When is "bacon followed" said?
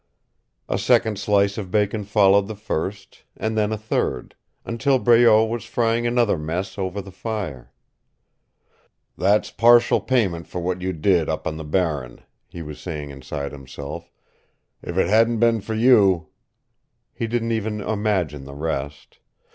1.69-2.47